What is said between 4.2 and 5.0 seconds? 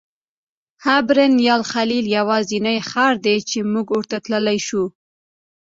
تللی شو.